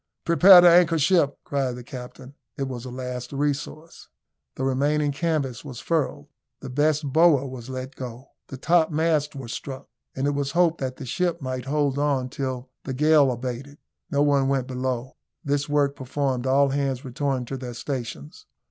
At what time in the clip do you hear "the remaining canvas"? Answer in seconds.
4.55-5.63